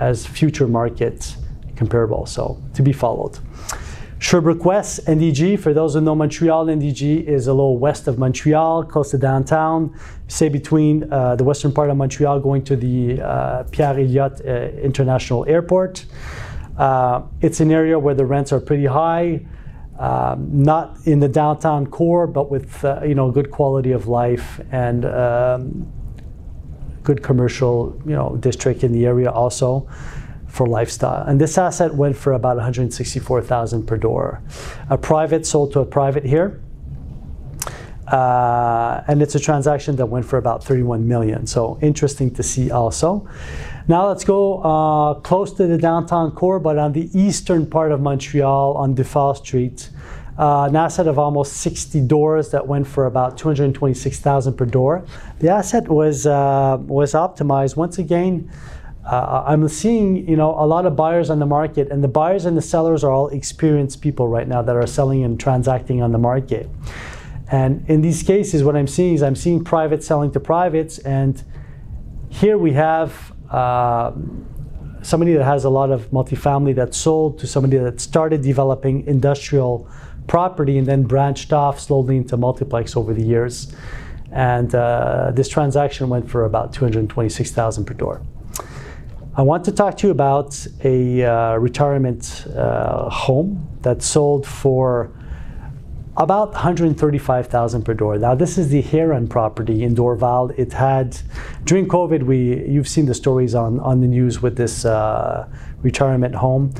as 0.00 0.26
future 0.26 0.66
market 0.66 1.36
comparable. 1.76 2.26
So 2.26 2.60
to 2.74 2.82
be 2.82 2.92
followed. 2.92 3.38
Sherbrooke 4.20 4.66
West, 4.66 5.06
NDG, 5.06 5.58
for 5.58 5.72
those 5.72 5.94
who 5.94 6.02
know 6.02 6.14
Montreal, 6.14 6.66
NDG 6.66 7.24
is 7.24 7.46
a 7.46 7.54
little 7.54 7.78
west 7.78 8.06
of 8.06 8.18
Montreal, 8.18 8.84
close 8.84 9.10
to 9.12 9.18
downtown, 9.18 9.98
say 10.28 10.50
between 10.50 11.10
uh, 11.10 11.36
the 11.36 11.42
western 11.42 11.72
part 11.72 11.88
of 11.88 11.96
Montreal 11.96 12.38
going 12.38 12.62
to 12.64 12.76
the 12.76 13.22
uh, 13.22 13.62
Pierre 13.72 13.98
Elliott 13.98 14.42
uh, 14.44 14.78
International 14.78 15.46
Airport. 15.46 16.04
Uh, 16.76 17.22
it's 17.40 17.60
an 17.60 17.72
area 17.72 17.98
where 17.98 18.14
the 18.14 18.26
rents 18.26 18.52
are 18.52 18.60
pretty 18.60 18.84
high, 18.84 19.40
um, 19.98 20.48
not 20.52 20.98
in 21.06 21.18
the 21.18 21.28
downtown 21.28 21.86
core, 21.86 22.26
but 22.26 22.50
with 22.50 22.84
uh, 22.84 23.00
you 23.02 23.14
know 23.14 23.30
good 23.30 23.50
quality 23.50 23.92
of 23.92 24.06
life 24.06 24.60
and 24.70 25.06
um, 25.06 25.90
good 27.02 27.22
commercial 27.22 27.98
you 28.04 28.12
know 28.12 28.36
district 28.36 28.84
in 28.84 28.92
the 28.92 29.06
area 29.06 29.30
also 29.30 29.88
for 30.50 30.66
lifestyle. 30.66 31.24
And 31.26 31.40
this 31.40 31.56
asset 31.56 31.94
went 31.94 32.16
for 32.16 32.32
about 32.32 32.56
164,000 32.56 33.86
per 33.86 33.96
door. 33.96 34.42
A 34.90 34.98
private 34.98 35.46
sold 35.46 35.72
to 35.72 35.80
a 35.80 35.86
private 35.86 36.24
here. 36.24 36.60
Uh, 38.08 39.04
and 39.06 39.22
it's 39.22 39.36
a 39.36 39.40
transaction 39.40 39.94
that 39.96 40.06
went 40.06 40.26
for 40.26 40.36
about 40.36 40.64
31 40.64 41.06
million. 41.06 41.46
So 41.46 41.78
interesting 41.80 42.34
to 42.34 42.42
see 42.42 42.70
also. 42.70 43.28
Now 43.86 44.08
let's 44.08 44.24
go 44.24 44.58
uh, 44.62 45.14
close 45.20 45.52
to 45.54 45.66
the 45.68 45.78
downtown 45.78 46.32
core, 46.32 46.58
but 46.58 46.76
on 46.76 46.92
the 46.92 47.08
eastern 47.18 47.64
part 47.66 47.92
of 47.92 48.00
Montreal 48.00 48.74
on 48.74 48.94
Dufault 48.94 49.36
Street. 49.36 49.90
Uh, 50.36 50.64
an 50.64 50.74
asset 50.74 51.06
of 51.06 51.18
almost 51.18 51.58
60 51.58 52.00
doors 52.06 52.50
that 52.50 52.66
went 52.66 52.86
for 52.86 53.04
about 53.04 53.36
226,000 53.36 54.54
per 54.54 54.64
door. 54.64 55.04
The 55.38 55.50
asset 55.50 55.86
was 55.86 56.26
uh, 56.26 56.78
was 56.80 57.12
optimized 57.12 57.76
once 57.76 57.98
again 57.98 58.50
uh, 59.04 59.44
I'm 59.46 59.66
seeing, 59.68 60.28
you 60.28 60.36
know, 60.36 60.50
a 60.50 60.66
lot 60.66 60.86
of 60.86 60.94
buyers 60.94 61.30
on 61.30 61.38
the 61.38 61.46
market, 61.46 61.90
and 61.90 62.04
the 62.04 62.08
buyers 62.08 62.44
and 62.44 62.56
the 62.56 62.62
sellers 62.62 63.02
are 63.02 63.10
all 63.10 63.28
experienced 63.28 64.02
people 64.02 64.28
right 64.28 64.46
now 64.46 64.62
that 64.62 64.76
are 64.76 64.86
selling 64.86 65.24
and 65.24 65.40
transacting 65.40 66.02
on 66.02 66.12
the 66.12 66.18
market. 66.18 66.68
And 67.50 67.88
in 67.88 68.02
these 68.02 68.22
cases, 68.22 68.62
what 68.62 68.76
I'm 68.76 68.86
seeing 68.86 69.14
is 69.14 69.22
I'm 69.22 69.34
seeing 69.34 69.64
private 69.64 70.04
selling 70.04 70.30
to 70.32 70.40
privates, 70.40 70.98
and 70.98 71.42
here 72.28 72.58
we 72.58 72.72
have 72.74 73.32
uh, 73.50 74.12
somebody 75.02 75.34
that 75.34 75.44
has 75.44 75.64
a 75.64 75.70
lot 75.70 75.90
of 75.90 76.10
multifamily 76.10 76.74
that 76.76 76.94
sold 76.94 77.38
to 77.38 77.46
somebody 77.46 77.78
that 77.78 78.00
started 78.00 78.42
developing 78.42 79.06
industrial 79.06 79.88
property 80.26 80.78
and 80.78 80.86
then 80.86 81.02
branched 81.02 81.52
off 81.52 81.80
slowly 81.80 82.16
into 82.16 82.36
multiplex 82.36 82.96
over 82.96 83.12
the 83.14 83.22
years. 83.22 83.74
And 84.30 84.72
uh, 84.74 85.32
this 85.34 85.48
transaction 85.48 86.08
went 86.08 86.30
for 86.30 86.44
about 86.44 86.72
226,000 86.72 87.84
per 87.84 87.94
door. 87.94 88.22
I 89.36 89.42
want 89.42 89.64
to 89.66 89.72
talk 89.72 89.96
to 89.98 90.08
you 90.08 90.10
about 90.10 90.66
a 90.82 91.22
uh, 91.22 91.54
retirement 91.54 92.46
uh, 92.56 93.08
home 93.08 93.68
that 93.82 94.02
sold 94.02 94.44
for 94.44 95.12
about 96.16 96.50
135,000 96.50 97.84
per 97.84 97.94
door. 97.94 98.18
Now 98.18 98.34
this 98.34 98.58
is 98.58 98.70
the 98.70 98.82
Herron 98.82 99.28
property 99.28 99.84
in 99.84 99.94
Dorval. 99.94 100.52
It 100.58 100.72
had 100.72 101.16
during 101.62 101.86
COVID. 101.86 102.24
We 102.24 102.66
you've 102.66 102.88
seen 102.88 103.06
the 103.06 103.14
stories 103.14 103.54
on 103.54 103.78
on 103.78 104.00
the 104.00 104.08
news 104.08 104.42
with 104.42 104.56
this 104.56 104.84
uh, 104.84 105.48
retirement 105.80 106.34
home, 106.34 106.74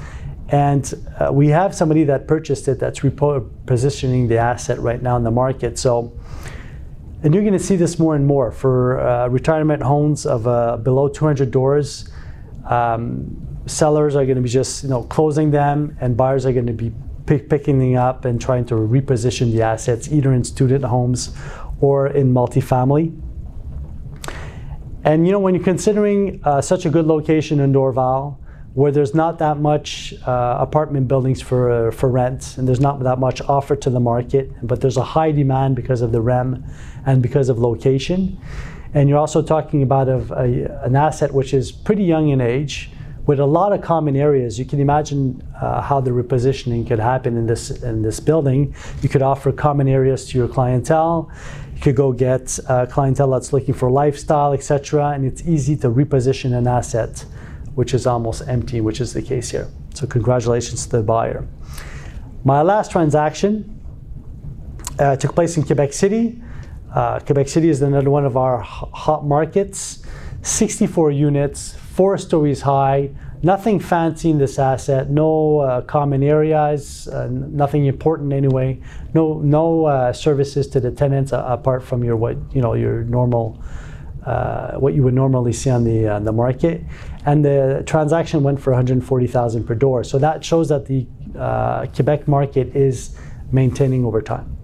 and 0.48 0.92
uh, 1.20 1.32
we 1.32 1.48
have 1.48 1.72
somebody 1.72 2.02
that 2.04 2.26
purchased 2.26 2.66
it 2.66 2.80
that's 2.80 3.00
repositioning 3.00 4.26
the 4.26 4.38
asset 4.38 4.80
right 4.80 5.00
now 5.00 5.16
in 5.16 5.22
the 5.22 5.30
market. 5.30 5.78
So. 5.78 6.12
And 7.22 7.34
you're 7.34 7.42
going 7.42 7.52
to 7.52 7.58
see 7.58 7.76
this 7.76 7.98
more 7.98 8.16
and 8.16 8.26
more 8.26 8.50
for 8.50 8.98
uh, 8.98 9.28
retirement 9.28 9.82
homes 9.82 10.24
of 10.24 10.48
uh, 10.48 10.78
below 10.78 11.06
200 11.06 11.50
doors 11.50 12.08
um, 12.66 13.46
sellers 13.66 14.16
are 14.16 14.24
going 14.24 14.36
to 14.36 14.42
be 14.42 14.48
just 14.48 14.82
you 14.82 14.90
know 14.90 15.02
closing 15.04 15.50
them, 15.50 15.96
and 16.00 16.16
buyers 16.16 16.46
are 16.46 16.52
going 16.52 16.66
to 16.66 16.72
be 16.72 16.92
pick, 17.26 17.48
picking 17.48 17.78
them 17.78 17.96
up 17.96 18.24
and 18.24 18.40
trying 18.40 18.64
to 18.66 18.74
reposition 18.74 19.52
the 19.52 19.62
assets 19.62 20.10
either 20.10 20.32
in 20.32 20.44
student 20.44 20.84
homes 20.84 21.34
or 21.80 22.08
in 22.08 22.32
multifamily. 22.32 23.16
And 25.04 25.26
you 25.26 25.32
know 25.32 25.38
when 25.38 25.54
you're 25.54 25.64
considering 25.64 26.40
uh, 26.44 26.60
such 26.60 26.84
a 26.84 26.90
good 26.90 27.06
location 27.06 27.60
in 27.60 27.72
Dorval, 27.72 28.36
where 28.74 28.92
there's 28.92 29.14
not 29.14 29.38
that 29.38 29.58
much 29.58 30.14
uh, 30.26 30.56
apartment 30.60 31.08
buildings 31.08 31.40
for 31.40 31.70
uh, 31.70 31.90
for 31.90 32.08
rent, 32.08 32.56
and 32.58 32.68
there's 32.68 32.80
not 32.80 33.02
that 33.02 33.18
much 33.18 33.40
offer 33.42 33.74
to 33.76 33.90
the 33.90 34.00
market, 34.00 34.50
but 34.62 34.80
there's 34.80 34.96
a 34.96 35.02
high 35.02 35.32
demand 35.32 35.74
because 35.74 36.02
of 36.02 36.12
the 36.12 36.20
REM 36.20 36.64
and 37.06 37.22
because 37.22 37.48
of 37.48 37.58
location. 37.58 38.38
And 38.94 39.08
you're 39.08 39.18
also 39.18 39.42
talking 39.42 39.82
about 39.82 40.08
a, 40.08 40.18
a, 40.34 40.84
an 40.84 40.96
asset 40.96 41.32
which 41.32 41.54
is 41.54 41.70
pretty 41.70 42.04
young 42.04 42.30
in 42.30 42.40
age 42.40 42.90
with 43.26 43.38
a 43.38 43.46
lot 43.46 43.72
of 43.72 43.82
common 43.82 44.16
areas. 44.16 44.58
You 44.58 44.64
can 44.64 44.80
imagine 44.80 45.46
uh, 45.60 45.80
how 45.82 46.00
the 46.00 46.10
repositioning 46.10 46.86
could 46.88 46.98
happen 46.98 47.36
in 47.36 47.46
this, 47.46 47.70
in 47.82 48.02
this 48.02 48.18
building. 48.18 48.74
You 49.02 49.08
could 49.08 49.22
offer 49.22 49.52
common 49.52 49.86
areas 49.86 50.26
to 50.30 50.38
your 50.38 50.48
clientele. 50.48 51.30
You 51.76 51.80
could 51.80 51.96
go 51.96 52.12
get 52.12 52.58
clientele 52.90 53.30
that's 53.30 53.52
looking 53.52 53.74
for 53.74 53.90
lifestyle, 53.90 54.52
etc. 54.52 55.10
And 55.10 55.24
it's 55.24 55.42
easy 55.46 55.76
to 55.76 55.90
reposition 55.90 56.56
an 56.56 56.66
asset 56.66 57.24
which 57.74 57.94
is 57.94 58.06
almost 58.06 58.42
empty, 58.48 58.80
which 58.80 59.00
is 59.00 59.12
the 59.12 59.22
case 59.22 59.50
here. 59.50 59.68
So 59.94 60.06
congratulations 60.06 60.86
to 60.86 60.96
the 60.98 61.02
buyer. 61.02 61.46
My 62.44 62.62
last 62.62 62.90
transaction 62.90 63.80
uh, 64.98 65.16
took 65.16 65.34
place 65.34 65.56
in 65.56 65.62
Quebec 65.62 65.92
City. 65.92 66.42
Uh, 66.94 67.20
Quebec 67.20 67.48
City 67.48 67.68
is 67.68 67.82
another 67.82 68.10
one 68.10 68.24
of 68.24 68.36
our 68.36 68.58
hot 68.58 69.24
markets. 69.24 70.02
64 70.42 71.10
units, 71.10 71.74
four 71.74 72.16
stories 72.16 72.62
high, 72.62 73.10
nothing 73.42 73.78
fancy 73.78 74.30
in 74.30 74.38
this 74.38 74.58
asset, 74.58 75.10
no 75.10 75.58
uh, 75.58 75.82
common 75.82 76.22
areas, 76.22 77.08
uh, 77.08 77.28
nothing 77.28 77.86
important 77.86 78.32
anyway, 78.32 78.80
no 79.14 79.34
no 79.40 79.84
uh, 79.84 80.12
services 80.12 80.66
to 80.68 80.80
the 80.80 80.90
tenants 80.90 81.32
uh, 81.32 81.44
apart 81.46 81.82
from 81.82 82.02
your 82.02 82.16
what 82.16 82.36
you 82.54 82.62
know 82.62 82.74
your 82.74 83.04
normal 83.04 83.62
uh, 84.24 84.72
what 84.78 84.94
you 84.94 85.02
would 85.02 85.14
normally 85.14 85.52
see 85.52 85.70
on 85.70 85.84
the 85.84 86.08
on 86.08 86.24
the 86.24 86.32
market, 86.32 86.82
and 87.26 87.44
the 87.44 87.82
transaction 87.86 88.42
went 88.42 88.60
for 88.60 88.70
140,000 88.72 89.64
per 89.64 89.74
door. 89.74 90.04
So 90.04 90.18
that 90.18 90.44
shows 90.44 90.68
that 90.68 90.86
the 90.86 91.06
uh, 91.38 91.86
Quebec 91.86 92.28
market 92.28 92.74
is 92.74 93.16
maintaining 93.52 94.04
over 94.04 94.22
time. 94.22 94.56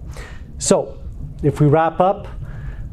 So, 0.59 0.97
if 1.43 1.59
we 1.59 1.67
wrap 1.67 1.99
up, 1.99 2.27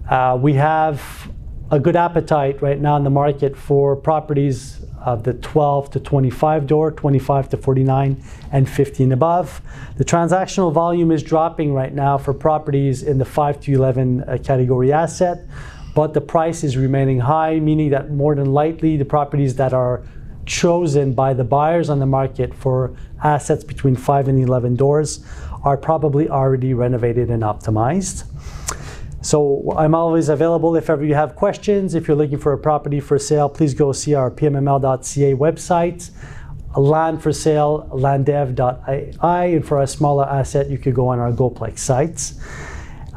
uh, 0.09 0.39
we 0.41 0.55
have 0.55 1.31
a 1.71 1.81
good 1.81 1.97
appetite 1.97 2.61
right 2.61 2.79
now 2.79 2.97
in 2.97 3.05
the 3.05 3.11
market 3.11 3.57
for 3.57 3.97
properties 3.97 4.81
of 5.01 5.23
the 5.23 5.35
12 5.35 5.91
to 5.91 6.01
25 6.01 6.67
door, 6.67 6.91
25 6.91 7.49
to 7.51 7.57
49, 7.57 8.23
and 8.53 8.69
50 8.69 9.05
and 9.05 9.13
above. 9.13 9.63
The 9.97 10.05
transactional 10.05 10.73
volume 10.73 11.11
is 11.11 11.23
dropping 11.23 11.73
right 11.73 11.93
now 11.93 12.19
for 12.19 12.33
properties 12.35 13.03
in 13.03 13.19
the 13.19 13.25
5 13.25 13.61
to 13.63 13.73
11 13.73 14.23
uh, 14.23 14.39
category 14.43 14.93
asset, 14.93 15.47
but 15.95 16.15
the 16.15 16.21
price 16.21 16.65
is 16.65 16.77
remaining 16.77 17.21
high, 17.21 17.61
meaning 17.61 17.91
that 17.91 18.11
more 18.11 18.35
than 18.35 18.53
likely 18.53 18.97
the 18.97 19.05
properties 19.05 19.57
that 19.57 19.73
are 19.73 20.03
chosen 20.47 21.15
by 21.15 21.33
the 21.33 21.45
buyers 21.45 21.89
on 21.89 21.99
the 21.99 22.07
market 22.07 22.55
for 22.55 22.95
assets 23.23 23.65
between 23.65 23.97
5 23.97 24.29
and 24.29 24.43
11 24.43 24.77
doors 24.77 25.25
are 25.64 25.76
probably 25.76 26.28
already 26.28 26.75
renovated 26.75 27.30
and 27.30 27.42
optimized. 27.42 28.25
So 29.25 29.75
I'm 29.78 29.94
always 29.94 30.28
available 30.28 30.76
if 30.76 30.90
ever 30.90 31.02
you 31.02 31.14
have 31.14 31.35
questions. 31.35 31.94
If 31.94 32.06
you're 32.06 32.16
looking 32.16 32.38
for 32.38 32.52
a 32.52 32.59
property 32.59 33.00
for 33.00 33.18
sale, 33.18 33.49
please 33.49 33.73
go 33.73 33.90
see 33.92 34.14
our 34.14 34.30
pmml.ca 34.30 35.35
website. 35.35 36.11
Land 36.76 37.23
for 37.23 37.33
sale, 37.33 37.88
landdev.ai. 37.92 39.44
And 39.47 39.66
for 39.66 39.80
a 39.80 39.87
smaller 39.87 40.28
asset, 40.28 40.68
you 40.68 40.76
could 40.76 40.94
go 40.94 41.09
on 41.09 41.18
our 41.18 41.33
GoPlex 41.33 41.78
sites. 41.78 42.38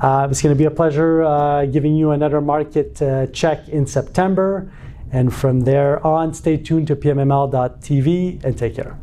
Uh, 0.02 0.28
it's 0.30 0.42
going 0.42 0.56
to 0.56 0.58
be 0.58 0.66
a 0.66 0.72
pleasure 0.72 1.24
uh, 1.24 1.66
giving 1.66 1.96
you 1.96 2.12
another 2.12 2.40
market 2.40 3.02
uh, 3.02 3.28
check 3.28 3.68
in 3.68 3.86
September. 3.86 4.72
And 5.12 5.34
from 5.34 5.62
there 5.62 6.06
on, 6.06 6.34
stay 6.34 6.56
tuned 6.56 6.88
to 6.88 6.96
pmml.tv 6.96 8.44
and 8.44 8.58
take 8.58 8.76
care. 8.76 8.98